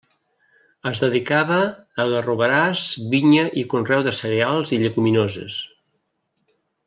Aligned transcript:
Es 0.91 1.01
dedicava 1.01 1.57
a 2.03 2.07
garroverars, 2.13 2.87
vinya 3.13 3.45
i 3.63 3.67
conreu 3.75 4.03
de 4.09 4.15
cereals 4.21 4.75
i 4.79 4.81
lleguminoses. 4.85 5.59